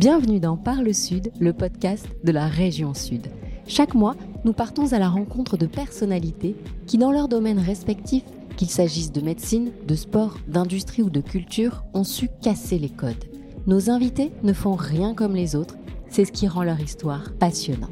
[0.00, 3.26] Bienvenue dans Parle Sud, le podcast de la région Sud.
[3.66, 6.56] Chaque mois, nous partons à la rencontre de personnalités
[6.86, 8.24] qui, dans leurs domaines respectifs,
[8.56, 13.26] qu'il s'agisse de médecine, de sport, d'industrie ou de culture, ont su casser les codes.
[13.66, 15.76] Nos invités ne font rien comme les autres,
[16.08, 17.90] c'est ce qui rend leur histoire passionnante.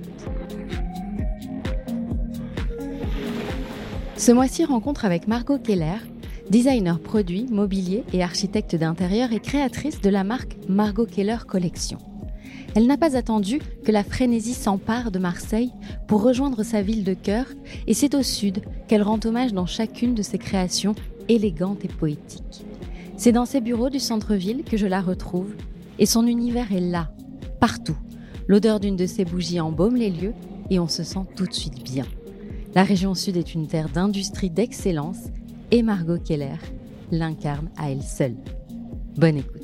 [4.16, 5.98] Ce mois-ci, rencontre avec Margot Keller,
[6.50, 11.98] designer produit, mobilier et architecte d'intérieur et créatrice de la marque Margot Keller Collection.
[12.74, 15.72] Elle n'a pas attendu que la frénésie s'empare de Marseille
[16.06, 17.46] pour rejoindre sa ville de cœur
[17.86, 20.94] et c'est au sud qu'elle rend hommage dans chacune de ses créations
[21.28, 22.64] élégantes et poétiques.
[23.16, 25.54] C'est dans ses bureaux du centre-ville que je la retrouve
[25.98, 27.10] et son univers est là,
[27.58, 27.96] partout.
[28.46, 30.34] L'odeur d'une de ses bougies embaume les lieux
[30.70, 32.06] et on se sent tout de suite bien.
[32.74, 35.24] La région sud est une terre d'industrie d'excellence
[35.70, 36.56] et Margot Keller
[37.10, 38.36] l'incarne à elle seule.
[39.16, 39.62] Bonne écoute.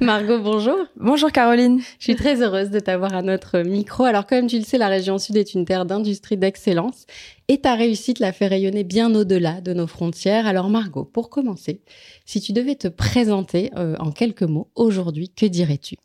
[0.00, 0.76] Margot, bonjour.
[0.96, 1.80] Bonjour Caroline.
[1.98, 4.04] Je suis très heureuse de t'avoir à notre micro.
[4.04, 7.06] Alors comme tu le sais, la région sud est une terre d'industrie d'excellence
[7.48, 10.46] et ta réussite l'a fait rayonner bien au-delà de nos frontières.
[10.46, 11.80] Alors Margot, pour commencer,
[12.26, 15.96] si tu devais te présenter euh, en quelques mots aujourd'hui, que dirais-tu?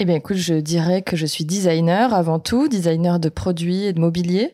[0.00, 3.92] Eh bien, écoute, je dirais que je suis designer avant tout, designer de produits et
[3.92, 4.52] de mobilier.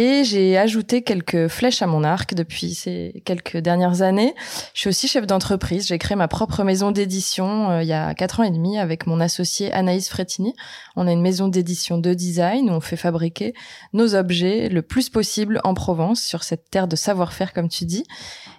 [0.00, 4.32] Et j'ai ajouté quelques flèches à mon arc depuis ces quelques dernières années.
[4.72, 5.88] Je suis aussi chef d'entreprise.
[5.88, 9.08] J'ai créé ma propre maison d'édition euh, il y a quatre ans et demi avec
[9.08, 10.54] mon associé Anaïs Fretini.
[10.94, 13.54] On a une maison d'édition de design où on fait fabriquer
[13.92, 18.04] nos objets le plus possible en Provence, sur cette terre de savoir-faire, comme tu dis.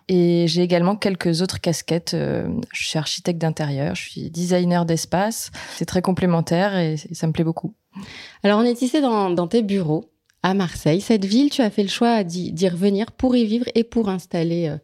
[0.09, 2.15] Et j'ai également quelques autres casquettes.
[2.15, 5.51] Euh, je suis architecte d'intérieur, je suis designer d'espace.
[5.77, 7.75] C'est très complémentaire et ça me plaît beaucoup.
[8.43, 10.11] Alors, on est ici dans, dans tes bureaux
[10.43, 11.01] à Marseille.
[11.01, 14.67] Cette ville, tu as fait le choix d'y revenir pour y vivre et pour installer
[14.67, 14.77] euh,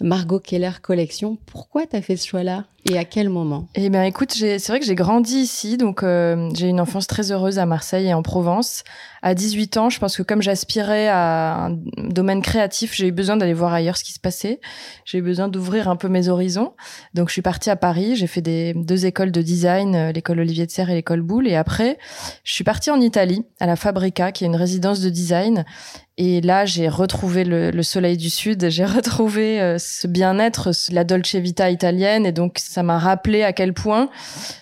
[0.00, 1.38] Margot Keller Collection.
[1.46, 3.66] Pourquoi tu as fait ce choix-là et à quel moment?
[3.74, 7.32] Eh bien, écoute, c'est vrai que j'ai grandi ici, donc euh, j'ai une enfance très
[7.32, 8.84] heureuse à Marseille et en Provence.
[9.22, 13.38] À 18 ans, je pense que comme j'aspirais à un domaine créatif, j'ai eu besoin
[13.38, 14.60] d'aller voir ailleurs ce qui se passait.
[15.06, 16.74] J'ai eu besoin d'ouvrir un peu mes horizons.
[17.14, 18.16] Donc, je suis partie à Paris.
[18.16, 21.48] J'ai fait des deux écoles de design, euh, l'école Olivier de Serre et l'école Boulle.
[21.48, 21.96] Et après,
[22.42, 25.64] je suis partie en Italie, à la Fabrica, qui est une résidence de design.
[26.16, 31.34] Et là, j'ai retrouvé le, soleil du sud, j'ai retrouvé euh, ce bien-être, la Dolce
[31.34, 34.08] Vita italienne, et donc ça m'a rappelé à quel point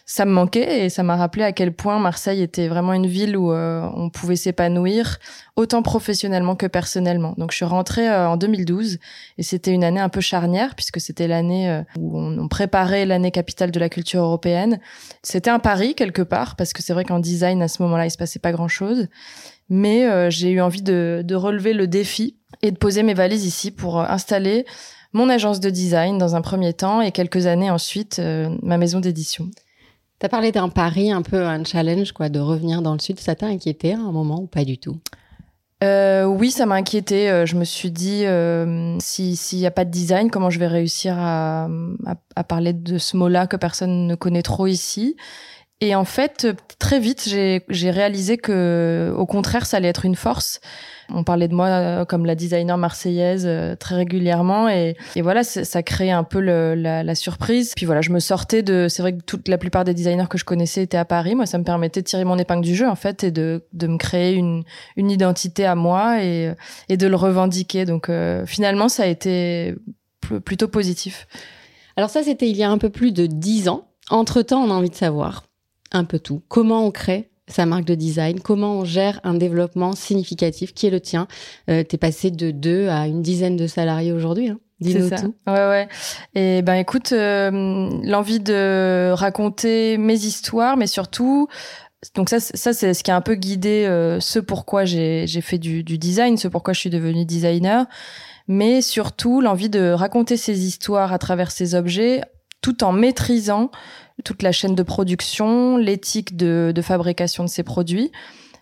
[0.06, 0.86] ça me manquait.
[0.86, 4.08] Et ça m'a rappelé à quel point Marseille était vraiment une ville où euh, on
[4.08, 5.18] pouvait s'épanouir
[5.54, 7.34] autant professionnellement que personnellement.
[7.36, 8.98] Donc je suis rentrée euh, en 2012
[9.36, 13.70] et c'était une année un peu charnière puisque c'était l'année où on, préparait l'année capitale
[13.70, 14.80] de la culture européenne.
[15.22, 18.10] C'était un pari quelque part parce que c'est vrai qu'en design à ce moment-là il
[18.10, 19.08] se passait pas grand-chose,
[19.68, 23.70] mais j'ai eu envie de, de relever le défi et de poser mes valises ici
[23.70, 24.66] pour installer
[25.12, 29.00] mon agence de design dans un premier temps et quelques années ensuite euh, ma maison
[29.00, 29.50] d'édition.
[30.20, 33.18] Tu as parlé d'un pari, un peu un challenge, quoi, de revenir dans le sud.
[33.20, 34.98] Ça t'a inquiété à un moment ou pas du tout?
[35.82, 37.28] Euh, oui, ça m'a inquiété.
[37.28, 38.24] Euh, je me suis dit,
[39.00, 41.68] s'il n'y a pas de design, comment je vais réussir à,
[42.36, 45.16] à parler de ce mot-là que personne ne connaît trop ici?
[45.82, 46.46] Et en fait,
[46.78, 50.60] très vite, j'ai réalisé que, au contraire, ça allait être une force.
[51.12, 55.82] On parlait de moi euh, comme la designer marseillaise euh, très régulièrement et, voilà, ça
[55.82, 57.72] crée un peu la, surprise.
[57.74, 58.86] Puis voilà, je me sortais de.
[58.88, 61.34] C'est vrai que toute la plupart des designers que je connaissais étaient à Paris.
[61.34, 63.98] Moi, ça me permettait de tirer mon épingle du jeu en fait et de, me
[63.98, 64.62] créer une,
[64.96, 66.54] identité à moi et,
[66.88, 67.86] de le revendiquer.
[67.86, 69.74] Donc euh, finalement, ça a été
[70.44, 71.26] plutôt positif.
[71.96, 73.88] Alors ça, c'était il y a un peu plus de dix ans.
[74.10, 75.42] Entre temps, on a envie de savoir
[75.92, 76.42] un peu tout.
[76.48, 80.90] Comment on crée sa marque de design, comment on gère un développement significatif qui est
[80.90, 81.26] le tien?
[81.68, 84.48] Euh, tu es passé de deux à une dizaine de salariés aujourd'hui.
[84.48, 84.58] Hein.
[84.80, 85.34] Dis-nous tout.
[85.46, 85.88] Ouais, ouais.
[86.34, 91.46] Et ben écoute, euh, l'envie de raconter mes histoires, mais surtout,
[92.16, 95.58] donc ça, ça c'est ce qui a un peu guidé euh, ce pourquoi j'ai fait
[95.58, 97.86] du, du design, ce pourquoi je suis devenue designer,
[98.48, 102.22] mais surtout l'envie de raconter ces histoires à travers ces objets,
[102.62, 103.70] tout en maîtrisant
[104.24, 108.10] toute la chaîne de production, l'éthique de, fabrication de ces produits.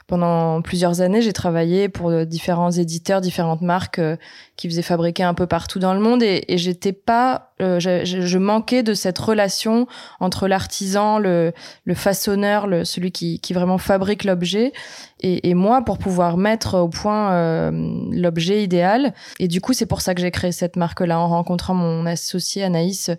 [0.06, 4.17] Pendant plusieurs années, j'ai travaillé pour différents éditeurs, différentes marques euh,
[4.56, 8.38] qui faisaient fabriquer un peu partout dans le monde et j'étais pas euh, je, je,
[8.38, 9.86] manquais de cette relation
[10.18, 11.52] entre l'artisan, le,
[11.84, 14.72] le façonneur, le, celui qui, qui vraiment fabrique l'objet,
[15.20, 17.70] et, et, moi pour pouvoir mettre au point euh,
[18.10, 19.12] l'objet idéal.
[19.38, 21.18] Et du coup, c'est pour ça que j'ai créé cette marque-là.
[21.18, 23.10] En rencontrant mon associé Anaïs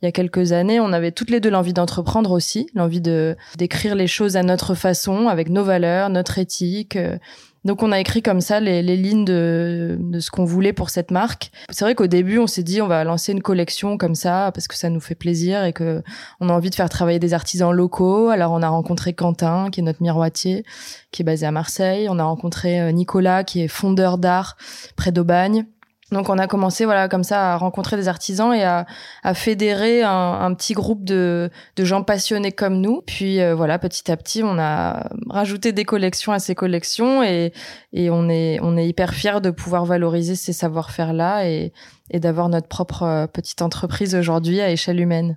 [0.00, 3.36] il y a quelques années, on avait toutes les deux l'envie d'entreprendre aussi, l'envie de
[3.56, 6.96] d'écrire les choses à notre façon, avec nos valeurs, notre éthique.
[6.96, 7.18] Euh,
[7.64, 11.50] Donc on a écrit comme ça les, lignes de, ce qu'on voulait pour cette marque.
[11.70, 14.68] C'est vrai qu'au début on s'est dit on va lancer une collection comme ça parce
[14.68, 16.02] que ça nous fait plaisir et que
[16.40, 18.28] on a envie de faire travailler des artisans locaux.
[18.28, 20.64] Alors on a rencontré Quentin qui est notre miroitier,
[21.10, 22.08] qui est basé à Marseille.
[22.08, 24.56] On a rencontré euh, Nicolas qui est fondeur d'art
[24.96, 25.66] près d'Aubagne.
[26.10, 28.86] Donc on a commencé voilà comme ça à rencontrer des artisans et à,
[29.22, 33.02] à fédérer un, un, petit groupe de, de, gens passionnés comme nous.
[33.06, 37.52] Puis euh, voilà petit à petit on a rajouté des collections à ces collections et,
[37.92, 41.72] et on est on est hyper fiers de pouvoir valoriser ces savoir-faire là et,
[42.10, 45.36] et d'avoir notre propre euh, petite entreprise aujourd'hui à échelle humaine.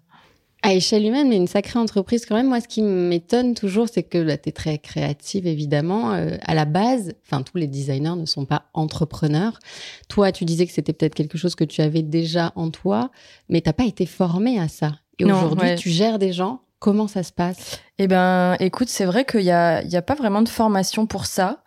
[0.64, 2.48] À échelle humaine, mais une sacrée entreprise quand même.
[2.48, 6.14] Moi, ce qui m'étonne toujours, c'est que là, tu es très créative, évidemment.
[6.14, 9.58] Euh, à la base, enfin, tous les designers ne sont pas entrepreneurs.
[10.08, 13.10] Toi, tu disais que c'était peut-être quelque chose que tu avais déjà en toi,
[13.50, 14.94] mais t'as pas été formé à ça.
[15.18, 17.80] Et aujourd'hui, tu gères des gens Comment ça se passe?
[18.00, 21.28] Eh ben, écoute, c'est vrai qu'il y a, y a pas vraiment de formation pour
[21.28, 21.62] ça.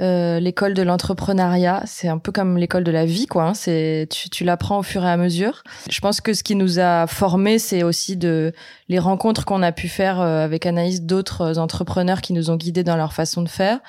[0.00, 3.46] Euh, l'école de l'entrepreneuriat, c'est un peu comme l'école de la vie, quoi.
[3.46, 3.54] Hein.
[3.54, 5.64] C'est, tu, tu l'apprends au fur et à mesure.
[5.90, 8.52] Je pense que ce qui nous a formés, c'est aussi de
[8.88, 12.84] les rencontres qu'on a pu faire euh, avec Anaïs, d'autres entrepreneurs qui nous ont guidés
[12.84, 13.80] dans leur façon de faire.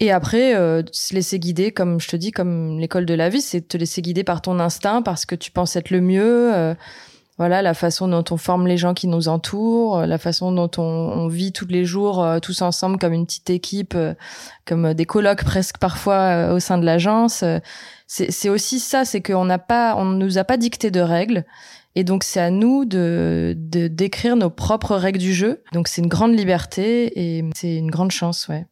[0.00, 3.40] Et après, euh, se laisser guider, comme je te dis, comme l'école de la vie,
[3.40, 6.52] c'est te laisser guider par ton instinct, parce que tu penses être le mieux.
[6.52, 6.74] Euh,
[7.42, 11.26] voilà la façon dont on forme les gens qui nous entourent, la façon dont on,
[11.26, 14.14] vit tous les jours euh, tous ensemble comme une petite équipe, euh,
[14.64, 17.42] comme des colloques presque parfois euh, au sein de l'agence.
[18.06, 21.44] C'est aussi ça, c'est qu'on n'a pas, on nous a pas dicté de règles.
[21.96, 25.64] Et donc c'est à nous de d'écrire nos propres règles du jeu.
[25.72, 28.66] Donc c'est une grande liberté et c'est une grande chance, ouais.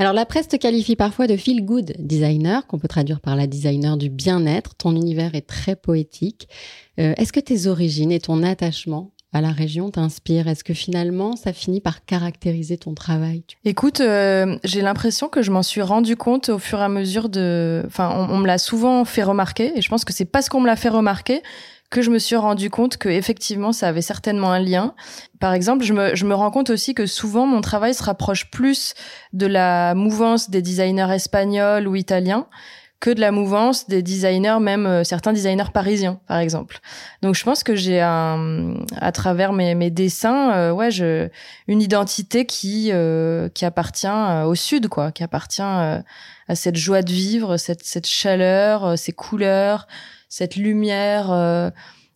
[0.00, 3.48] Alors la presse te qualifie parfois de feel good designer, qu'on peut traduire par la
[3.48, 4.76] designer du bien-être.
[4.76, 6.48] Ton univers est très poétique.
[7.00, 10.46] Euh, est-ce que tes origines et ton attachement à la région t'inspirent?
[10.46, 13.42] Est-ce que finalement ça finit par caractériser ton travail?
[13.64, 17.28] Écoute, euh, j'ai l'impression que je m'en suis rendu compte au fur et à mesure
[17.28, 17.82] de.
[17.84, 20.66] Enfin, on, me l'a souvent fait remarquer, et je pense que c'est parce qu'on me
[20.66, 21.42] l'a fait remarquer
[21.90, 24.94] que je me suis rendu compte que effectivement ça avait certainement un lien.
[25.40, 28.50] Par exemple, je me, je me rends compte aussi que souvent mon travail se rapproche
[28.50, 28.94] plus
[29.32, 32.46] de la mouvance des designers espagnols ou italiens
[33.00, 36.80] que de la mouvance des designers, même euh, certains designers parisiens, par exemple.
[37.22, 41.28] Donc, je pense que j'ai un, à travers mes, mes dessins, euh, ouais, je,
[41.68, 44.08] une identité qui euh, qui appartient
[44.44, 46.02] au sud, quoi, qui appartient à
[46.54, 49.86] cette joie de vivre, cette cette chaleur, ces couleurs,
[50.28, 51.70] cette lumière, euh,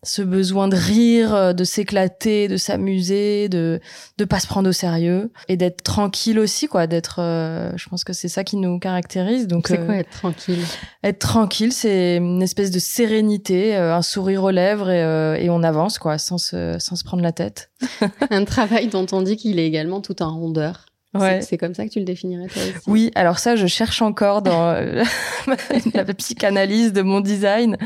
[0.05, 3.81] ce besoin de rire, euh, de s'éclater, de s'amuser, de
[4.19, 8.05] de pas se prendre au sérieux et d'être tranquille aussi quoi, d'être euh, je pense
[8.05, 10.65] que c'est ça qui nous caractérise donc C'est quoi être tranquille?
[11.05, 15.99] Être tranquille, c'est une espèce de sérénité, un sourire aux lèvres et, et on avance
[15.99, 17.71] quoi sans se sans se prendre la tête.
[18.31, 20.87] un travail dont on dit qu'il est également tout en rondeur.
[21.15, 21.43] Ouais.
[21.43, 22.75] C'est comme ça que tu le définirais toi aussi?
[22.87, 25.05] Oui, alors ça, je cherche encore dans euh,
[25.95, 27.77] la psychanalyse de mon design.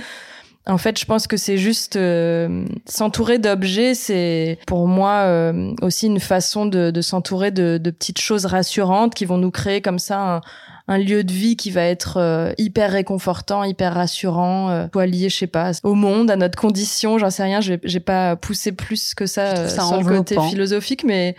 [0.69, 6.07] En fait, je pense que c'est juste euh, s'entourer d'objets, c'est pour moi euh, aussi
[6.07, 10.01] une façon de, de s'entourer de, de, petites choses rassurantes qui vont nous créer comme
[10.01, 10.41] ça un,
[10.89, 15.29] un lieu de vie qui va être euh, hyper réconfortant, hyper rassurant, euh, soit lié,
[15.29, 19.15] je sais pas, au monde, à notre condition, j'en sais rien, j'ai pas poussé plus
[19.15, 21.35] que ça, euh, sur le côté philosophique, mais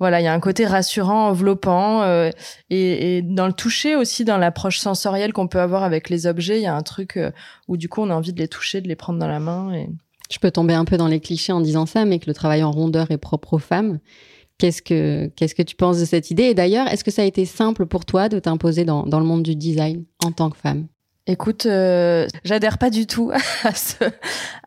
[0.00, 2.30] voilà, il y a un côté rassurant, enveloppant, euh,
[2.70, 6.58] et, et, dans le toucher aussi, dans l'approche sensorielle qu'on peut avoir avec les objets,
[6.58, 7.18] il y a un truc
[7.68, 9.72] où du coup on a envie de les toucher, de les prendre dans la main.
[9.74, 9.88] Et...
[10.30, 12.64] Je peux tomber un peu dans les clichés en disant ça, mais que le travail
[12.64, 14.00] en rondeur est propre aux femmes.
[14.58, 16.44] Qu'est-ce que, qu'est-ce que tu penses de cette idée?
[16.44, 19.26] Et d'ailleurs, est-ce que ça a été simple pour toi de t'imposer dans, dans le
[19.26, 20.88] monde du design en tant que femme?
[21.30, 23.30] Écoute, euh, j'adhère pas du tout
[23.62, 23.96] à ce,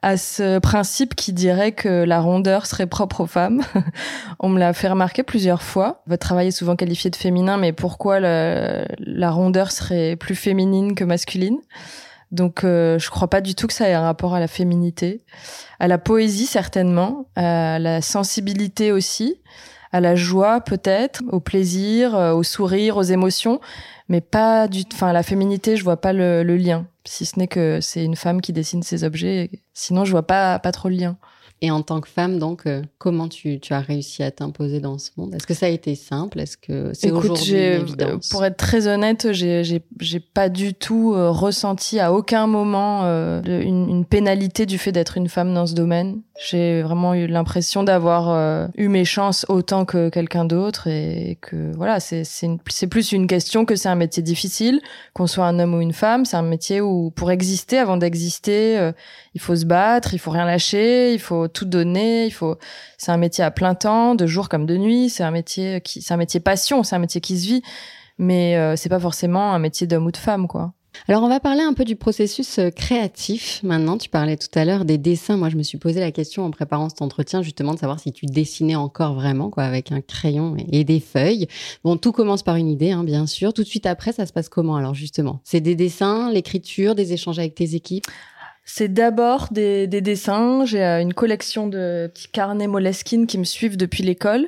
[0.03, 3.63] à ce principe qui dirait que la rondeur serait propre aux femmes.
[4.39, 6.03] On me l'a fait remarquer plusieurs fois.
[6.05, 11.03] Votre travail est souvent qualifié de féminin, mais pourquoi la, rondeur serait plus féminine que
[11.03, 11.57] masculine?
[12.29, 15.25] Donc, euh, je crois pas du tout que ça ait un rapport à la féminité,
[15.79, 19.41] à la poésie certainement, à la sensibilité aussi
[19.91, 23.59] à la joie peut-être, au plaisir, euh, au sourire, aux émotions,
[24.09, 27.47] mais pas du, enfin la féminité, je vois pas le, le lien, si ce n'est
[27.47, 29.49] que c'est une femme qui dessine ses objets.
[29.73, 31.17] Sinon, je vois pas pas trop le lien.
[31.63, 34.97] Et en tant que femme, donc, euh, comment tu, tu, as réussi à t'imposer dans
[34.97, 35.35] ce monde?
[35.35, 36.39] Est-ce que ça a été simple?
[36.39, 38.29] Est-ce que c'est aujourd'hui évidence?
[38.29, 39.83] Pour être très honnête, j'ai,
[40.33, 45.17] pas du tout euh, ressenti à aucun moment euh, une, une, pénalité du fait d'être
[45.17, 46.21] une femme dans ce domaine.
[46.49, 51.99] J'ai vraiment eu l'impression d'avoir eu mes chances autant que quelqu'un d'autre et que voilà,
[51.99, 54.81] c'est plus une question que c'est un métier difficile,
[55.13, 56.25] qu'on soit un homme ou une femme.
[56.25, 58.91] C'est un métier où pour exister, avant d'exister,
[59.35, 62.57] il faut se battre, il faut rien lâcher, il faut tout donner, il faut
[62.97, 66.01] c'est un métier à plein temps, de jour comme de nuit, c'est un métier qui
[66.01, 67.61] c'est un métier passion, c'est un métier qui se vit.
[68.17, 70.73] mais euh, c'est pas forcément un métier d'homme ou de femme, quoi.
[71.07, 73.61] Alors on va parler un peu du processus euh, créatif.
[73.63, 75.37] Maintenant, tu parlais tout à l'heure des dessins.
[75.37, 78.11] Moi, je me suis posé la question en préparant cet entretien justement de savoir si
[78.11, 81.47] tu dessinais encore vraiment quoi avec un crayon et des feuilles.
[81.83, 83.53] Bon, tout commence par une idée, hein, bien sûr.
[83.53, 85.39] Tout de suite après, ça se passe comment alors justement?
[85.43, 88.05] C'est des dessins, l'écriture, des échanges avec tes équipes?
[88.73, 90.63] C'est d'abord des, dessins.
[90.63, 94.47] J'ai euh, une collection de petits carnets Moleskine qui me suivent depuis l'école.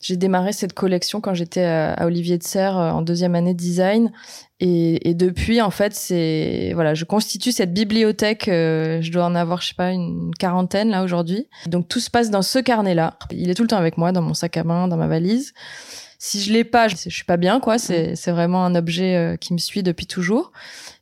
[0.00, 3.58] J'ai démarré cette collection quand j'étais à Olivier de Serre euh, en deuxième année de
[3.58, 4.10] design.
[4.58, 8.48] Et, depuis, en fait, c'est voilà, je constitue cette bibliothèque.
[8.48, 11.46] Euh, je dois en avoir, je sais pas, une quarantaine là aujourd'hui.
[11.66, 13.18] Donc tout se passe dans ce carnet-là.
[13.32, 15.52] Il est tout le temps avec moi, dans mon sac à main, dans ma valise.
[16.18, 17.78] Si je l'ai pas, je, je suis pas bien, quoi.
[17.78, 20.52] C'est c'est vraiment un objet qui me suit depuis toujours.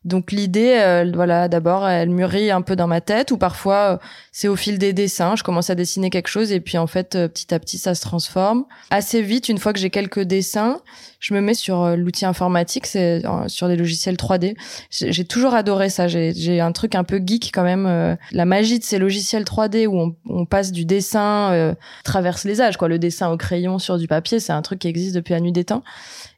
[0.07, 3.97] Donc l'idée, euh, voilà, d'abord, elle mûrit un peu dans ma tête, ou parfois euh,
[4.31, 7.17] c'est au fil des dessins, je commence à dessiner quelque chose et puis en fait,
[7.17, 8.67] euh, petit à petit, ça se transforme.
[8.91, 10.79] Assez vite, une fois que j'ai quelques dessins,
[11.19, 14.55] je me mets sur l'outil informatique, c'est sur des logiciels 3D.
[14.91, 16.07] J'ai toujours adoré ça.
[16.07, 18.17] J'ai un truc un peu geek quand même.
[18.31, 22.77] la magie de ces logiciels 3D où on, on passe du dessin, traverse les âges,
[22.77, 22.87] quoi.
[22.87, 25.53] Le dessin au crayon sur du papier, c'est un truc qui existe depuis la nuit
[25.53, 25.83] des temps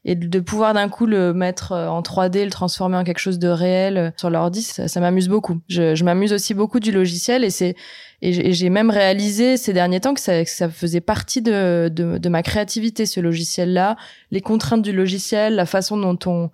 [0.05, 3.39] et de pouvoir d'un coup le mettre euh, en 3D, le transformer en quelque chose
[3.39, 5.59] de réel euh, sur l'ordi, ça, m'amuse beaucoup.
[5.67, 7.75] Je, m'amuse aussi beaucoup du logiciel et c'est
[8.21, 12.17] et j'ai même réalisé ces derniers temps que ça, que ça faisait partie de, de,
[12.17, 13.95] de, ma créativité, ce logiciel-là,
[14.31, 16.49] les contraintes du logiciel, la façon dont on,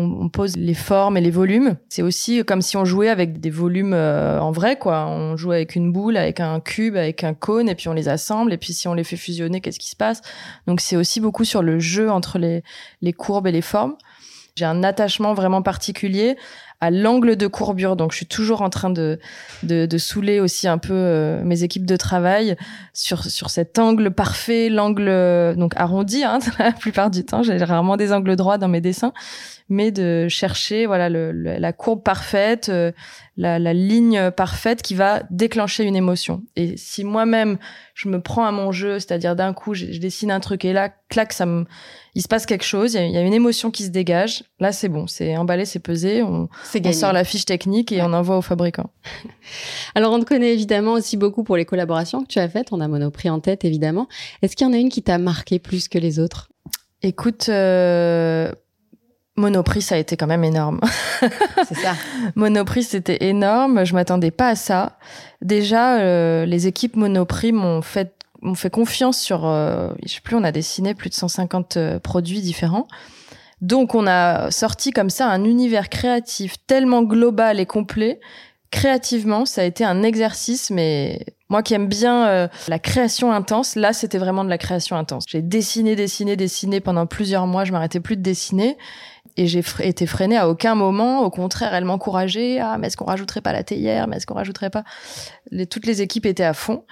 [0.00, 1.76] on, pose les formes et les volumes.
[1.88, 5.06] C'est aussi comme si on jouait avec des volumes euh, en vrai, quoi.
[5.06, 8.08] On joue avec une boule, avec un cube, avec un cône, et puis on les
[8.08, 10.22] assemble, et puis si on les fait fusionner, qu'est-ce qui se passe?
[10.66, 12.62] Donc c'est aussi beaucoup sur le jeu entre les,
[13.02, 13.96] les courbes et les formes.
[14.56, 16.36] J'ai un attachement vraiment particulier
[16.80, 17.96] à l'angle de courbure.
[17.96, 19.18] Donc, je suis toujours en train de,
[19.62, 22.56] de, de saouler aussi un peu euh, mes équipes de travail
[22.94, 27.42] sur, sur cet angle parfait, l'angle euh, donc arrondi, hein, la plupart du temps.
[27.42, 29.12] J'ai rarement des angles droits dans mes dessins,
[29.68, 32.92] mais de chercher voilà la courbe parfaite, euh,
[33.40, 36.42] la, la, ligne parfaite qui va déclencher une émotion.
[36.56, 37.56] Et si moi-même
[37.94, 40.74] je me prends à mon jeu, c'est-à-dire d'un coup je, je, dessine un truc et
[40.74, 41.64] là clac ça me,
[42.14, 44.44] il se passe quelque chose, il y, a, une émotion qui se dégage.
[44.60, 46.50] Là c'est bon, c'est emballé, c'est pesé, on,
[46.84, 48.90] on sort la fiche technique et on envoie au fabricant.
[49.94, 52.72] Alors on te connaît évidemment aussi beaucoup pour les collaborations que tu as faites.
[52.72, 54.06] On a Monoprix en tête évidemment.
[54.42, 56.50] Est-ce qu'il y en a une qui t'a marqué plus que les autres?
[57.02, 57.48] Écoute.
[57.48, 58.52] Euh
[59.36, 60.80] Monoprix, ça a été quand même énorme.
[61.68, 61.94] C'est ça.
[62.34, 63.84] Monoprix, c'était énorme.
[63.84, 64.98] Je m'attendais pas à ça.
[65.40, 70.36] Déjà, euh, les équipes Monoprix m'ont fait m'ont fait confiance sur, euh, je sais plus,
[70.36, 72.88] on a dessiné plus de 150 euh, produits différents.
[73.60, 78.20] Donc, on a sorti comme ça un univers créatif tellement global et complet.
[78.70, 83.74] Créativement, ça a été un exercice, mais moi qui aime bien euh, la création intense,
[83.74, 85.24] là, c'était vraiment de la création intense.
[85.28, 87.64] J'ai dessiné, dessiné, dessiné pendant plusieurs mois.
[87.64, 88.78] Je m'arrêtais plus de dessiner
[89.40, 91.22] et j'ai été freinée à aucun moment.
[91.22, 92.58] Au contraire, elle m'encourageait.
[92.60, 94.06] Ah, mais est-ce qu'on rajouterait pas la théière?
[94.06, 94.84] Mais est-ce qu'on rajouterait pas?
[95.70, 96.84] Toutes les équipes étaient à fond.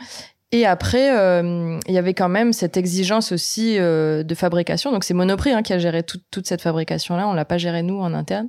[0.50, 4.92] Et après, euh, il y avait quand même cette exigence aussi euh, de fabrication.
[4.92, 7.28] Donc c'est Monoprix hein, qui a géré toute cette fabrication-là.
[7.28, 8.48] On l'a pas géré nous en interne,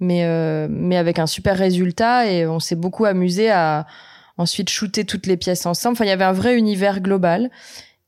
[0.00, 3.86] mais euh, mais avec un super résultat et on s'est beaucoup amusé à
[4.38, 5.92] ensuite shooter toutes les pièces ensemble.
[5.92, 7.50] Enfin, il y avait un vrai univers global.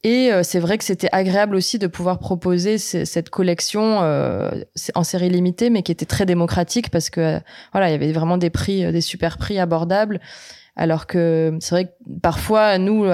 [0.05, 4.51] Et euh, c'est vrai que c'était agréable aussi de pouvoir proposer cette collection euh,
[4.95, 7.41] en série limitée, mais qui était très démocratique parce que euh,
[7.73, 10.21] voilà, il y avait vraiment des prix, des super prix abordables.
[10.77, 11.91] Alors que c'est vrai que
[12.23, 13.05] parfois, nous,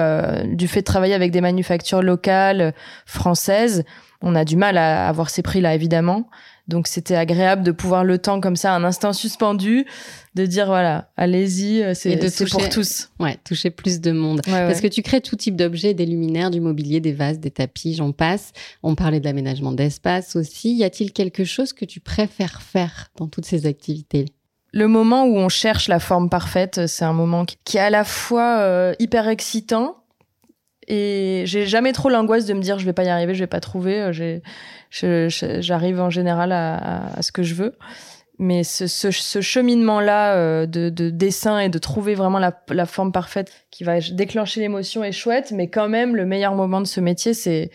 [0.55, 2.75] du fait de travailler avec des manufactures locales
[3.07, 3.83] françaises,
[4.21, 6.29] on a du mal à avoir ces prix-là, évidemment.
[6.67, 9.85] Donc c'était agréable de pouvoir le temps comme ça, un instant suspendu,
[10.33, 12.17] de dire voilà, allez-y, euh, c'est
[12.49, 13.11] pour tous.
[13.19, 14.41] Ouais, toucher plus de monde.
[14.45, 17.93] Parce que tu crées tout type d'objets, des luminaires, du mobilier, des vases, des tapis,
[17.93, 18.51] j'en passe.
[18.81, 20.75] On parlait de l'aménagement d'espace aussi.
[20.75, 24.25] Y a-t-il quelque chose que tu préfères faire dans toutes ces activités?
[24.73, 28.03] Le moment où on cherche la forme parfaite, c'est un moment qui est à la
[28.03, 29.95] fois euh, hyper excitant
[30.87, 33.47] et j'ai jamais trop l'angoisse de me dire je vais pas y arriver, je vais
[33.47, 34.01] pas trouver.
[34.01, 37.75] Euh, j'arrive en général à, ce que je veux.
[38.37, 42.85] Mais ce, ce, ce cheminement-là euh, de, de, dessin et de trouver vraiment la, la
[42.85, 45.53] forme parfaite qui va déclencher l'émotion est chouette.
[45.55, 47.71] Mais quand même, le meilleur moment de ce métier, c'est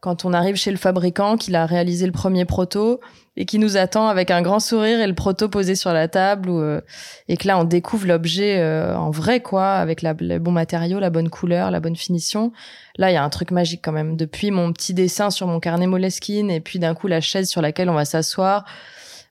[0.00, 3.00] quand on arrive chez le fabricant, qu'il a réalisé le premier proto,
[3.36, 6.50] et qui nous attend avec un grand sourire et le proto posé sur la table
[6.50, 6.80] ou euh,
[7.28, 10.98] et que là on découvre l'objet euh, en vrai quoi avec la, le bon matériau
[11.00, 12.52] la bonne couleur la bonne finition.
[12.96, 14.16] Là il y a un truc magique quand même.
[14.16, 17.62] Depuis mon petit dessin sur mon carnet Moleskine et puis d'un coup la chaise sur
[17.62, 18.66] laquelle on va s'asseoir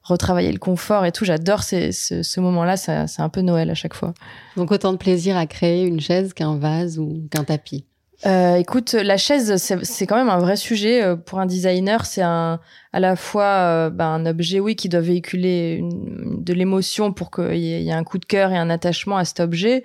[0.03, 3.75] retravailler le confort et tout j'adore ce, ce moment là c'est un peu Noël à
[3.75, 4.15] chaque fois.
[4.57, 7.85] Donc autant de plaisir à créer une chaise qu'un vase ou qu'un tapis
[8.25, 12.05] euh, écoute, la chaise, c'est quand même un vrai sujet euh, pour un designer.
[12.05, 12.59] C'est à
[12.93, 17.57] la fois euh, ben, un objet, oui, qui doit véhiculer une, de l'émotion pour qu'il
[17.57, 19.83] y, ait un coup de cœur et un attachement à cet objet.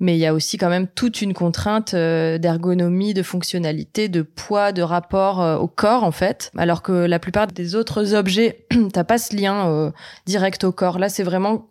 [0.00, 4.72] Mais il y a aussi quand même toute une contrainte d'ergonomie, de fonctionnalité, de poids,
[4.72, 6.50] de rapport au corps, en fait.
[6.58, 9.92] Alors que la plupart des autres objets, t'as pas ce lien
[10.26, 10.98] direct au corps.
[10.98, 11.68] Là, c'est vraiment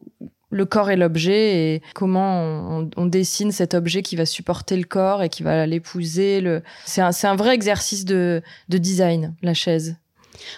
[0.51, 5.23] le corps et l'objet et comment on, dessine cet objet qui va supporter le corps
[5.23, 6.41] et qui va l'épouser.
[6.41, 6.61] Le...
[6.85, 9.95] C'est un, un, vrai exercice de, de design, la chaise.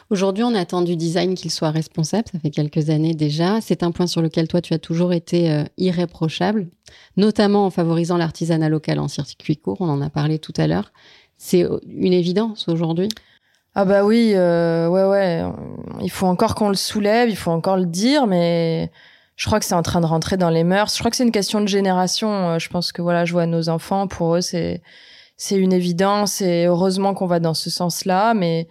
[0.09, 2.27] Aujourd'hui, on attend du design qu'il soit responsable.
[2.31, 3.59] Ça fait quelques années déjà.
[3.61, 6.67] C'est un point sur lequel toi, tu as toujours été euh, irréprochable,
[7.17, 9.77] notamment en favorisant l'artisanat local en circuit court.
[9.81, 10.91] On en a parlé tout à l'heure.
[11.37, 13.09] C'est une évidence aujourd'hui?
[13.75, 15.43] Ah bah oui, euh, ouais ouais.
[16.01, 18.91] Il faut encore qu'on le soulève, il faut encore le dire, mais
[19.35, 20.93] je crois que c'est en train de rentrer dans les mœurs.
[20.93, 22.49] Je crois que c'est une question de génération.
[22.49, 24.81] Euh, je pense que voilà, je vois nos enfants, pour eux, c'est
[25.35, 28.33] c'est une évidence et heureusement qu'on va dans ce sens-là.
[28.35, 28.67] Mais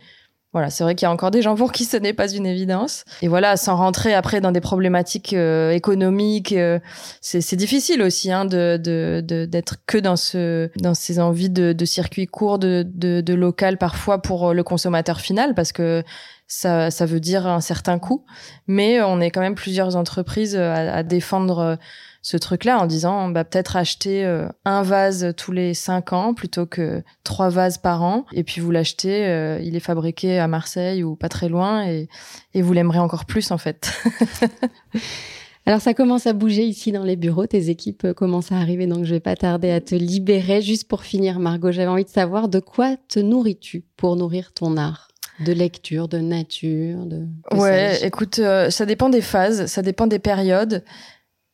[0.52, 2.46] voilà, c'est vrai qu'il y a encore des gens pour qui ce n'est pas une
[2.46, 3.04] évidence.
[3.22, 6.78] Et voilà, sans rentrer après dans des problématiques euh, économiques, euh,
[7.20, 8.76] c'est difficile aussi hein, de
[9.46, 13.78] d'être que dans ce dans ces envies de, de circuits courts, de, de, de local
[13.78, 16.04] parfois pour le consommateur final, parce que
[16.52, 18.26] ça, ça veut dire un certain coût,
[18.66, 21.76] mais on est quand même plusieurs entreprises à, à défendre euh,
[22.20, 26.66] ce truc-là en disant bah, peut-être acheter euh, un vase tous les cinq ans plutôt
[26.66, 28.26] que trois vases par an.
[28.34, 32.10] Et puis vous l'achetez, euh, il est fabriqué à Marseille ou pas très loin et,
[32.52, 33.90] et vous l'aimerez encore plus en fait.
[35.64, 39.04] Alors ça commence à bouger ici dans les bureaux, tes équipes commencent à arriver, donc
[39.04, 40.60] je vais pas tarder à te libérer.
[40.60, 44.76] Juste pour finir, Margot, j'avais envie de savoir de quoi te nourris-tu pour nourrir ton
[44.76, 45.11] art?
[45.44, 47.26] De lecture, de nature, de.
[47.54, 50.84] ouais, écoute, euh, ça dépend des phases, ça dépend des périodes.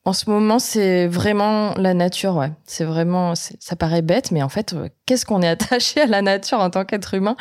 [0.04, 2.50] En ce moment, c'est vraiment la nature, ouais.
[2.64, 6.22] C'est vraiment, ça paraît bête, mais en fait, euh, qu'est-ce qu'on est attaché à la
[6.22, 7.36] nature en tant qu'être humain?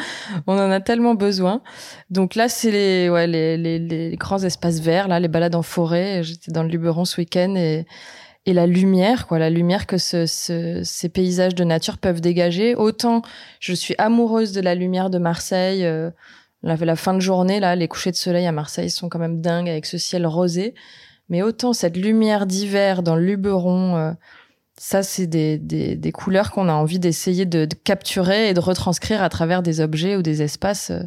[0.47, 1.61] On en a tellement besoin.
[2.09, 5.61] Donc là, c'est les, ouais, les, les, les, grands espaces verts, là, les balades en
[5.61, 6.23] forêt.
[6.23, 7.85] J'étais dans le Luberon ce week-end et
[8.47, 12.75] et la lumière, quoi, la lumière que ce, ces paysages de nature peuvent dégager.
[12.75, 13.21] Autant
[13.59, 15.85] je suis amoureuse de la lumière de Marseille.
[15.85, 16.09] Euh,
[16.63, 19.67] la, fin de journée, là, les couchers de soleil à Marseille sont quand même dingues
[19.67, 20.75] avec ce ciel rosé.
[21.27, 24.13] Mais autant cette lumière d'hiver dans Luberon, euh,
[24.77, 29.27] ça, c'est des, couleurs qu'on a envie d'essayer de, de, capturer et de retranscrire à
[29.27, 30.91] travers des objets ou des espaces.
[30.91, 31.03] Euh,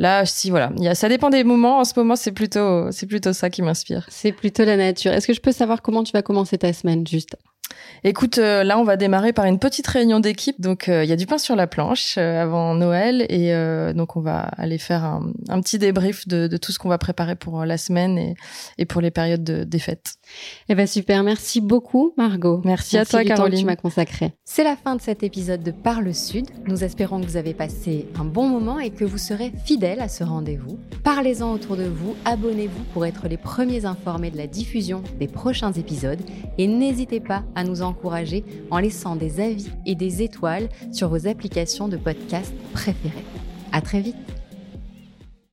[0.00, 1.78] Là, si voilà, ça dépend des moments.
[1.80, 4.06] En ce moment, c'est plutôt, c'est plutôt ça qui m'inspire.
[4.08, 5.12] C'est plutôt la nature.
[5.12, 7.36] Est-ce que je peux savoir comment tu vas commencer ta semaine, juste
[8.02, 10.60] Écoute, euh, là, on va démarrer par une petite réunion d'équipe.
[10.60, 13.26] Donc, il euh, y a du pain sur la planche euh, avant Noël.
[13.28, 13.52] Et
[13.94, 16.98] donc, on va aller faire un, un petit débrief de, de tout ce qu'on va
[16.98, 18.34] préparer pour la semaine et,
[18.78, 20.14] et pour les périodes de, des fêtes.
[20.68, 21.22] Eh ben super.
[21.22, 22.60] Merci beaucoup, Margot.
[22.64, 23.60] Merci, à toi, Caroline.
[23.60, 24.32] tu m'as consacré.
[24.44, 26.46] C'est la fin de cet épisode de Par le Sud.
[26.66, 30.08] Nous espérons que vous avez passé un bon moment et que vous serez fidèles à
[30.08, 30.78] ce rendez-vous.
[31.04, 32.14] Parlez-en autour de vous.
[32.24, 36.20] Abonnez-vous pour être les premiers informés de la diffusion des prochains épisodes.
[36.58, 41.28] Et n'hésitez pas à nous encourager en laissant des avis et des étoiles sur vos
[41.28, 43.24] applications de podcast préférées.
[43.70, 44.39] À très vite!